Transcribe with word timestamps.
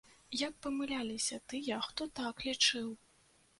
Як 0.39 0.55
памыляліся 0.65 1.39
тыя, 1.53 1.79
хто 1.89 2.09
так 2.23 2.35
лічыў! 2.49 2.91